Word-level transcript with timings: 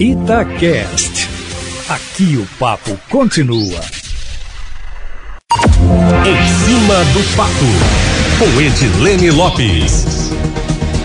Itacast. 0.00 1.28
Aqui 1.88 2.36
o 2.36 2.46
papo 2.56 2.96
continua. 3.10 3.80
Em 6.24 6.64
cima 6.64 7.04
do 7.06 7.36
papo, 7.36 7.52
com 8.38 8.60
Edilene 8.60 9.32
Lopes. 9.32 10.06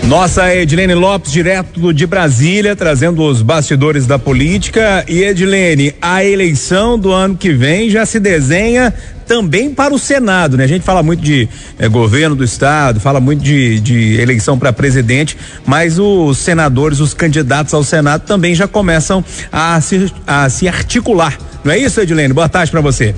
Nossa 0.04 0.54
Edilene 0.54 0.94
Lopes, 0.94 1.32
direto 1.32 1.92
de 1.92 2.06
Brasília, 2.06 2.76
trazendo 2.76 3.24
os 3.24 3.42
bastidores 3.42 4.06
da 4.06 4.16
política. 4.16 5.04
E 5.08 5.24
Edilene, 5.24 5.92
a 6.00 6.24
eleição 6.24 6.96
do 6.96 7.10
ano 7.10 7.36
que 7.36 7.52
vem 7.52 7.90
já 7.90 8.06
se 8.06 8.20
desenha 8.20 8.94
também 9.26 9.72
para 9.72 9.92
o 9.94 9.98
Senado, 9.98 10.56
né? 10.56 10.64
A 10.64 10.68
gente 10.68 10.82
fala 10.82 11.02
muito 11.02 11.22
de 11.22 11.48
eh, 11.78 11.88
governo 11.88 12.36
do 12.36 12.44
estado, 12.44 13.00
fala 13.00 13.20
muito 13.20 13.42
de, 13.42 13.80
de 13.80 14.20
eleição 14.20 14.58
para 14.58 14.72
presidente, 14.72 15.36
mas 15.66 15.98
os 15.98 16.38
senadores, 16.38 17.00
os 17.00 17.14
candidatos 17.14 17.74
ao 17.74 17.84
Senado 17.84 18.22
também 18.22 18.54
já 18.54 18.68
começam 18.68 19.24
a 19.50 19.80
se, 19.80 20.12
a 20.26 20.48
se 20.48 20.68
articular. 20.68 21.38
Não 21.64 21.72
é 21.72 21.78
isso, 21.78 22.00
Edilene? 22.00 22.32
Boa 22.32 22.48
tarde 22.48 22.70
para 22.70 22.80
você. 22.80 23.14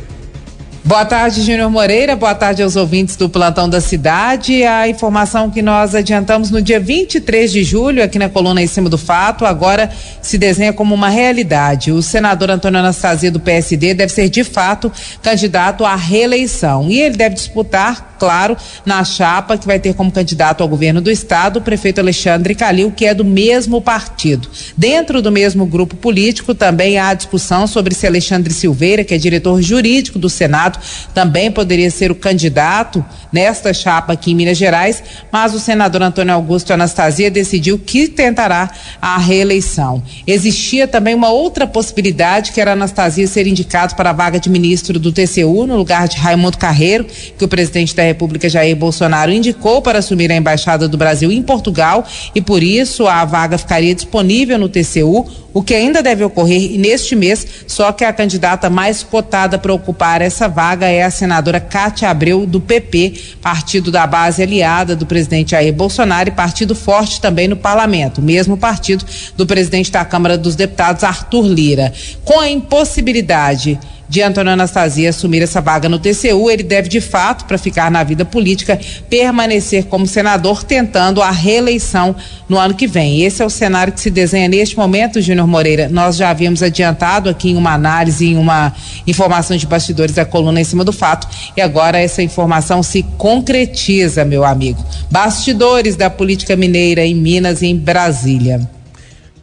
Boa 0.86 1.04
tarde, 1.04 1.42
Júnior 1.42 1.68
Moreira. 1.68 2.14
Boa 2.14 2.32
tarde 2.32 2.62
aos 2.62 2.76
ouvintes 2.76 3.16
do 3.16 3.28
Plantão 3.28 3.68
da 3.68 3.80
Cidade. 3.80 4.62
A 4.62 4.86
informação 4.86 5.50
que 5.50 5.60
nós 5.60 5.96
adiantamos 5.96 6.48
no 6.52 6.62
dia 6.62 6.78
23 6.78 7.50
de 7.50 7.64
julho, 7.64 8.04
aqui 8.04 8.20
na 8.20 8.28
coluna 8.28 8.62
em 8.62 8.68
cima 8.68 8.88
do 8.88 8.96
fato, 8.96 9.44
agora 9.44 9.90
se 10.22 10.38
desenha 10.38 10.72
como 10.72 10.94
uma 10.94 11.08
realidade. 11.08 11.90
O 11.90 12.00
senador 12.00 12.52
Antônio 12.52 12.78
Anastasia, 12.78 13.32
do 13.32 13.40
PSD, 13.40 13.94
deve 13.94 14.12
ser 14.12 14.28
de 14.28 14.44
fato 14.44 14.92
candidato 15.20 15.84
à 15.84 15.96
reeleição. 15.96 16.88
E 16.88 17.00
ele 17.00 17.16
deve 17.16 17.34
disputar 17.34 18.14
claro, 18.18 18.56
na 18.84 19.04
chapa 19.04 19.56
que 19.56 19.66
vai 19.66 19.78
ter 19.78 19.94
como 19.94 20.10
candidato 20.10 20.62
ao 20.62 20.68
governo 20.68 21.00
do 21.00 21.10
estado 21.10 21.58
o 21.58 21.62
prefeito 21.62 22.00
Alexandre 22.00 22.54
Calil, 22.54 22.90
que 22.90 23.06
é 23.06 23.14
do 23.14 23.24
mesmo 23.24 23.80
partido. 23.80 24.48
Dentro 24.76 25.22
do 25.22 25.30
mesmo 25.30 25.66
grupo 25.66 25.96
político 25.96 26.54
também 26.54 26.98
há 26.98 27.14
discussão 27.14 27.66
sobre 27.66 27.94
se 27.94 28.06
Alexandre 28.06 28.52
Silveira, 28.52 29.04
que 29.04 29.14
é 29.14 29.18
diretor 29.18 29.60
jurídico 29.62 30.18
do 30.18 30.28
Senado, 30.28 30.75
também 31.14 31.50
poderia 31.50 31.90
ser 31.90 32.10
o 32.10 32.14
candidato 32.14 33.04
nesta 33.32 33.72
chapa 33.74 34.12
aqui 34.12 34.32
em 34.32 34.34
Minas 34.34 34.56
Gerais, 34.56 35.02
mas 35.30 35.54
o 35.54 35.60
senador 35.60 36.02
Antônio 36.02 36.34
Augusto 36.34 36.72
Anastasia 36.72 37.30
decidiu 37.30 37.78
que 37.78 38.08
tentará 38.08 38.70
a 39.00 39.18
reeleição. 39.18 40.02
Existia 40.26 40.88
também 40.88 41.14
uma 41.14 41.30
outra 41.30 41.66
possibilidade, 41.66 42.52
que 42.52 42.60
era 42.60 42.72
Anastasia 42.72 43.26
ser 43.26 43.46
indicado 43.46 43.94
para 43.94 44.10
a 44.10 44.12
vaga 44.12 44.38
de 44.38 44.48
ministro 44.48 44.98
do 44.98 45.12
TCU, 45.12 45.66
no 45.66 45.76
lugar 45.76 46.08
de 46.08 46.16
Raimundo 46.16 46.58
Carreiro, 46.58 47.06
que 47.36 47.44
o 47.44 47.48
presidente 47.48 47.94
da 47.94 48.02
República 48.02 48.48
Jair 48.48 48.76
Bolsonaro 48.76 49.32
indicou 49.32 49.82
para 49.82 49.98
assumir 49.98 50.30
a 50.30 50.36
embaixada 50.36 50.88
do 50.88 50.96
Brasil 50.96 51.30
em 51.30 51.42
Portugal 51.42 52.06
e 52.34 52.40
por 52.40 52.62
isso 52.62 53.06
a 53.06 53.24
vaga 53.24 53.58
ficaria 53.58 53.94
disponível 53.94 54.58
no 54.58 54.68
TCU, 54.68 55.26
o 55.56 55.62
que 55.62 55.72
ainda 55.72 56.02
deve 56.02 56.22
ocorrer 56.22 56.78
neste 56.78 57.16
mês, 57.16 57.46
só 57.66 57.90
que 57.90 58.04
a 58.04 58.12
candidata 58.12 58.68
mais 58.68 59.02
cotada 59.02 59.58
para 59.58 59.72
ocupar 59.72 60.20
essa 60.20 60.46
vaga 60.46 60.84
é 60.84 61.02
a 61.02 61.10
senadora 61.10 61.58
Cátia 61.58 62.10
Abreu 62.10 62.44
do 62.44 62.60
PP, 62.60 63.14
partido 63.40 63.90
da 63.90 64.06
base 64.06 64.42
aliada 64.42 64.94
do 64.94 65.06
presidente 65.06 65.52
Jair 65.52 65.72
Bolsonaro 65.72 66.28
e 66.28 66.32
partido 66.32 66.74
forte 66.74 67.22
também 67.22 67.48
no 67.48 67.56
parlamento, 67.56 68.20
mesmo 68.20 68.58
partido 68.58 69.06
do 69.34 69.46
presidente 69.46 69.90
da 69.90 70.04
Câmara 70.04 70.36
dos 70.36 70.56
Deputados 70.56 71.02
Arthur 71.02 71.46
Lira. 71.46 71.90
Com 72.22 72.38
a 72.38 72.50
impossibilidade 72.50 73.80
de 74.08 74.22
Antônio 74.22 74.52
Anastasia 74.52 75.10
assumir 75.10 75.42
essa 75.42 75.60
vaga 75.60 75.88
no 75.88 75.98
TCU, 75.98 76.50
ele 76.50 76.62
deve, 76.62 76.88
de 76.88 77.00
fato, 77.00 77.44
para 77.44 77.58
ficar 77.58 77.90
na 77.90 78.04
vida 78.04 78.24
política, 78.24 78.78
permanecer 79.08 79.84
como 79.84 80.06
senador, 80.06 80.62
tentando 80.62 81.20
a 81.22 81.30
reeleição 81.30 82.14
no 82.48 82.58
ano 82.58 82.74
que 82.74 82.86
vem. 82.86 83.22
Esse 83.22 83.42
é 83.42 83.46
o 83.46 83.50
cenário 83.50 83.92
que 83.92 84.00
se 84.00 84.10
desenha 84.10 84.48
neste 84.48 84.76
momento, 84.76 85.20
Júnior 85.20 85.46
Moreira. 85.46 85.88
Nós 85.88 86.16
já 86.16 86.30
havíamos 86.30 86.62
adiantado 86.62 87.28
aqui 87.28 87.50
em 87.50 87.56
uma 87.56 87.72
análise, 87.72 88.26
em 88.26 88.36
uma 88.36 88.72
informação 89.06 89.56
de 89.56 89.66
bastidores 89.66 90.14
da 90.14 90.24
coluna 90.24 90.60
em 90.60 90.64
cima 90.64 90.84
do 90.84 90.92
fato, 90.92 91.28
e 91.56 91.60
agora 91.60 91.98
essa 91.98 92.22
informação 92.22 92.82
se 92.82 93.02
concretiza, 93.18 94.24
meu 94.24 94.44
amigo. 94.44 94.84
Bastidores 95.10 95.96
da 95.96 96.08
política 96.08 96.54
mineira 96.56 97.04
em 97.04 97.14
Minas 97.14 97.62
e 97.62 97.66
em 97.66 97.76
Brasília. 97.76 98.75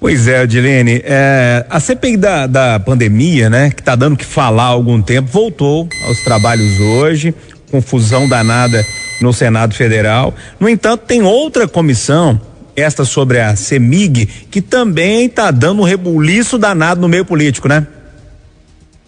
Pois 0.04 0.28
é, 0.28 0.42
Adilene, 0.42 1.02
é, 1.06 1.66
a 1.70 1.80
CPI 1.80 2.18
da, 2.18 2.46
da 2.46 2.78
pandemia, 2.78 3.50
né, 3.50 3.70
que 3.70 3.80
está 3.80 3.96
dando 3.96 4.18
que 4.18 4.26
falar 4.26 4.64
há 4.64 4.68
algum 4.68 5.02
tempo, 5.02 5.30
voltou 5.32 5.88
aos 6.06 6.20
trabalhos 6.26 6.78
hoje, 6.78 7.34
confusão 7.72 8.28
danada 8.28 8.86
no 9.22 9.32
Senado 9.32 9.74
Federal. 9.74 10.36
No 10.60 10.68
entanto, 10.68 11.06
tem 11.08 11.22
outra 11.22 11.70
comissão, 11.70 12.40
esta 12.76 13.06
sobre 13.06 13.40
a 13.40 13.56
CEMIG, 13.56 14.26
que 14.52 14.62
também 14.62 15.28
está 15.28 15.52
dando 15.52 15.84
um 15.84 15.86
rebuliço 15.86 16.58
danado 16.58 17.00
no 17.00 17.08
meio 17.08 17.24
político, 17.24 17.70
né? 17.70 17.88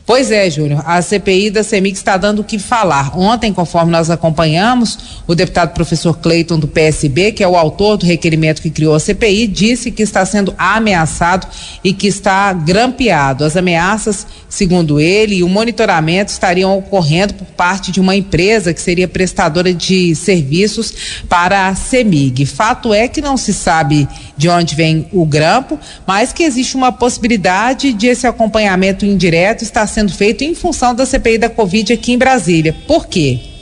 Pois 0.06 0.30
é, 0.30 0.48
Júnior, 0.52 0.84
a 0.86 1.02
CPI 1.02 1.50
da 1.50 1.64
CEMIG 1.64 1.98
está 1.98 2.16
dando 2.16 2.40
o 2.40 2.44
que 2.44 2.60
falar. 2.60 3.18
Ontem, 3.18 3.52
conforme 3.52 3.92
nós 3.92 4.12
acompanhamos, 4.12 5.20
o 5.26 5.34
deputado 5.34 5.74
professor 5.74 6.16
Cleiton 6.20 6.60
do 6.60 6.68
PSB, 6.68 7.32
que 7.32 7.44
é 7.44 7.48
o 7.48 7.56
autor 7.56 7.98
do 7.98 8.06
requerimento 8.06 8.62
que 8.62 8.70
criou 8.70 8.94
a 8.94 9.00
CPI, 9.00 9.48
disse 9.48 9.90
que 9.90 10.04
está 10.04 10.24
sendo 10.24 10.54
ameaçado 10.60 11.48
e 11.84 11.92
que 11.92 12.06
está 12.06 12.54
grampeado. 12.54 13.44
As 13.44 13.58
ameaças, 13.58 14.28
segundo 14.56 15.02
ele, 15.02 15.44
o 15.44 15.50
monitoramento 15.50 16.32
estariam 16.32 16.78
ocorrendo 16.78 17.34
por 17.34 17.46
parte 17.48 17.92
de 17.92 18.00
uma 18.00 18.16
empresa 18.16 18.74
que 18.74 18.80
seria 18.80 19.08
prestadora 19.08 19.74
de 19.74 20.16
serviços 20.16 20.94
para 21.28 21.68
a 21.68 21.76
CEMIG. 21.76 22.46
Fato 22.46 22.94
é 22.94 23.08
que 23.08 23.20
não 23.20 23.36
se 23.36 23.54
sabe 23.54 24.08
de 24.38 24.48
onde 24.48 24.74
vem 24.74 25.08
o 25.12 25.26
grampo, 25.26 25.78
mas 26.08 26.32
que 26.32 26.44
existe 26.44 26.78
uma 26.78 26.92
possibilidade 26.92 27.92
de 27.92 28.08
esse 28.08 28.26
acompanhamento 28.26 29.06
indireto 29.06 29.62
estar 29.64 29.86
sendo 29.88 30.14
feito 30.14 30.44
em 30.44 30.56
função 30.56 30.96
da 30.96 31.06
CPI 31.06 31.38
da 31.38 31.50
Covid 31.50 31.92
aqui 31.92 32.14
em 32.14 32.18
Brasília. 32.18 32.74
Por 32.88 33.08
quê? 33.08 33.55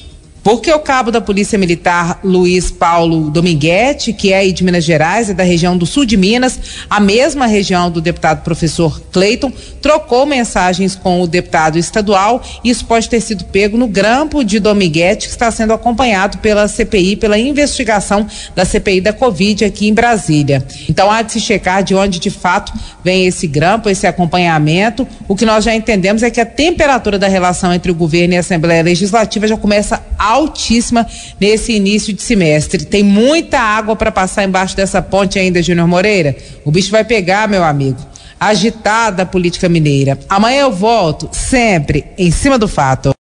Porque 0.43 0.71
o 0.71 0.79
cabo 0.79 1.11
da 1.11 1.21
Polícia 1.21 1.57
Militar 1.57 2.19
Luiz 2.23 2.69
Paulo 2.69 3.29
Dominguete, 3.29 4.11
que 4.13 4.33
é 4.33 4.39
aí 4.39 4.51
de 4.51 4.63
Minas 4.63 4.83
Gerais, 4.83 5.29
é 5.29 5.33
da 5.33 5.43
região 5.43 5.77
do 5.77 5.85
sul 5.85 6.05
de 6.05 6.17
Minas, 6.17 6.59
a 6.89 6.99
mesma 6.99 7.45
região 7.45 7.89
do 7.89 8.01
deputado 8.01 8.43
professor 8.43 9.01
Cleiton, 9.11 9.51
trocou 9.81 10.25
mensagens 10.25 10.95
com 10.95 11.21
o 11.21 11.27
deputado 11.27 11.77
estadual 11.77 12.43
isso 12.63 12.85
pode 12.85 13.09
ter 13.09 13.21
sido 13.21 13.45
pego 13.45 13.77
no 13.77 13.87
grampo 13.87 14.43
de 14.43 14.59
Dominguete, 14.59 15.27
que 15.27 15.33
está 15.33 15.51
sendo 15.51 15.73
acompanhado 15.73 16.37
pela 16.39 16.67
CPI, 16.67 17.15
pela 17.15 17.37
investigação 17.37 18.25
da 18.55 18.65
CPI 18.65 19.01
da 19.01 19.13
Covid 19.13 19.65
aqui 19.65 19.87
em 19.87 19.93
Brasília. 19.93 20.65
Então 20.89 21.11
há 21.11 21.21
de 21.21 21.33
se 21.33 21.39
checar 21.39 21.83
de 21.83 21.95
onde 21.95 22.19
de 22.19 22.29
fato 22.29 22.73
vem 23.03 23.25
esse 23.25 23.47
grampo, 23.47 23.89
esse 23.89 24.07
acompanhamento. 24.07 25.07
O 25.27 25.35
que 25.35 25.45
nós 25.45 25.63
já 25.63 25.75
entendemos 25.75 26.23
é 26.23 26.29
que 26.29 26.41
a 26.41 26.45
temperatura 26.45 27.19
da 27.19 27.27
relação 27.27 27.73
entre 27.73 27.91
o 27.91 27.95
governo 27.95 28.33
e 28.33 28.37
a 28.37 28.41
Assembleia 28.41 28.83
Legislativa 28.83 29.47
já 29.47 29.57
começa 29.57 30.01
a 30.17 30.32
altíssima 30.33 31.07
nesse 31.39 31.73
início 31.73 32.13
de 32.13 32.21
semestre. 32.21 32.85
Tem 32.85 33.03
muita 33.03 33.59
água 33.59 33.95
para 33.95 34.11
passar 34.11 34.43
embaixo 34.43 34.75
dessa 34.75 35.01
ponte 35.01 35.39
ainda, 35.39 35.61
Júnior 35.61 35.87
Moreira. 35.87 36.35
O 36.65 36.71
bicho 36.71 36.91
vai 36.91 37.03
pegar, 37.03 37.47
meu 37.47 37.63
amigo. 37.63 37.97
Agitada 38.39 39.23
a 39.23 39.25
política 39.25 39.69
mineira. 39.69 40.19
Amanhã 40.27 40.61
eu 40.61 40.71
volto, 40.71 41.29
sempre 41.31 42.05
em 42.17 42.29
cima 42.29 42.57
do 42.57 42.67
fato. 42.67 43.09